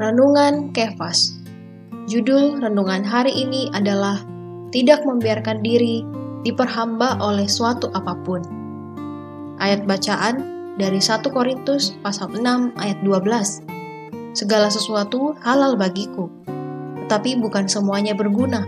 [0.00, 1.36] Renungan Kefas
[2.08, 4.16] Judul renungan hari ini adalah
[4.72, 6.00] Tidak membiarkan diri
[6.40, 8.40] diperhamba oleh suatu apa pun.
[9.60, 10.40] Ayat bacaan
[10.80, 14.32] dari 1 Korintus pasal 6 ayat 12.
[14.32, 16.32] Segala sesuatu halal bagiku,
[17.04, 18.64] tetapi bukan semuanya berguna.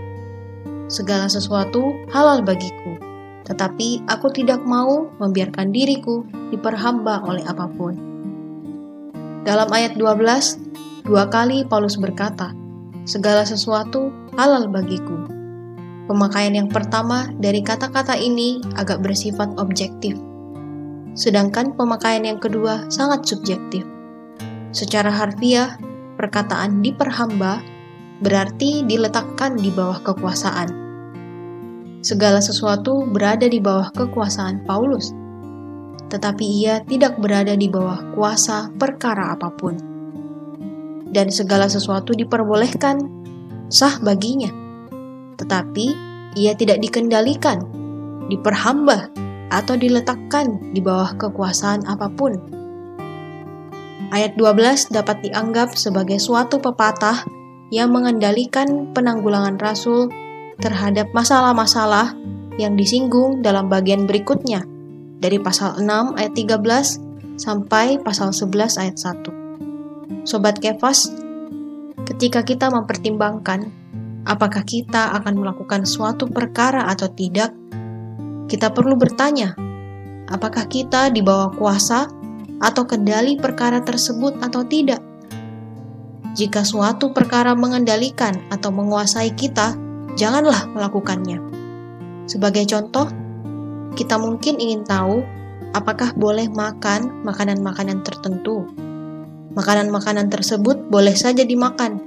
[0.93, 3.01] Segala sesuatu halal bagiku,
[3.49, 7.97] tetapi aku tidak mau membiarkan diriku diperhamba oleh apa pun.
[9.49, 12.55] Dalam ayat 12, Dua kali Paulus berkata,
[13.03, 15.27] "Segala sesuatu halal bagiku."
[16.07, 20.15] Pemakaian yang pertama dari kata-kata ini agak bersifat objektif,
[21.19, 23.83] sedangkan pemakaian yang kedua sangat subjektif.
[24.71, 25.75] Secara harfiah,
[26.23, 27.59] perkataan "diperhamba"
[28.23, 30.71] berarti diletakkan di bawah kekuasaan.
[31.99, 35.11] Segala sesuatu berada di bawah kekuasaan Paulus,
[36.15, 39.92] tetapi ia tidak berada di bawah kuasa perkara apa pun
[41.13, 43.05] dan segala sesuatu diperbolehkan,
[43.69, 44.49] sah baginya.
[45.37, 45.87] Tetapi
[46.35, 47.63] ia tidak dikendalikan,
[48.33, 49.13] diperhamba,
[49.53, 52.41] atau diletakkan di bawah kekuasaan apa pun.
[54.13, 57.25] Ayat 12 dapat dianggap sebagai suatu pepatah
[57.73, 60.09] yang mengendalikan penanggulangan rasul
[60.61, 62.17] terhadap masalah-masalah
[62.61, 64.65] yang disinggung dalam bagian berikutnya
[65.21, 69.42] dari pasal 6 ayat 13 sampai pasal 11 ayat 1.
[70.23, 71.11] Sobat Kefas,
[72.07, 73.67] ketika kita mempertimbangkan
[74.23, 77.51] apakah kita akan melakukan suatu perkara atau tidak,
[78.47, 79.59] kita perlu bertanya,
[80.31, 82.07] apakah kita di bawah kuasa
[82.63, 85.03] atau kendali perkara tersebut atau tidak?
[86.39, 89.75] Jika suatu perkara mengendalikan atau menguasai kita,
[90.15, 91.43] janganlah melakukannya.
[92.31, 93.11] Sebagai contoh,
[93.99, 95.27] kita mungkin ingin tahu
[95.75, 98.71] apakah boleh makan makanan-makanan tertentu
[99.53, 102.01] Makanan-makanan tersebut boleh saja dimakan,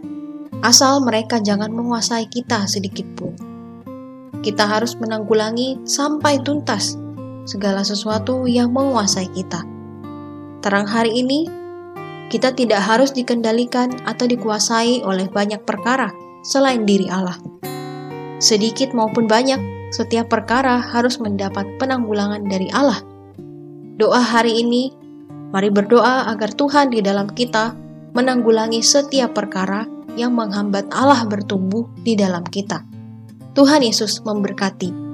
[0.65, 3.37] asal mereka jangan menguasai kita sedikit pun.
[4.41, 6.97] Kita harus menanggulangi sampai tuntas
[7.45, 9.61] segala sesuatu yang menguasai kita.
[10.65, 11.45] Terang hari ini,
[12.33, 16.09] kita tidak harus dikendalikan atau dikuasai oleh banyak perkara
[16.41, 17.37] selain diri Allah.
[18.41, 19.61] Sedikit maupun banyak,
[19.93, 23.05] setiap perkara harus mendapat penanggulangan dari Allah.
[24.01, 25.04] Doa hari ini
[25.53, 27.75] Mari berdoa agar Tuhan di dalam kita
[28.15, 29.85] menanggulangi setiap perkara
[30.15, 32.81] yang menghambat Allah bertumbuh di dalam kita.
[33.55, 35.04] Tuhan Yesus memberkati.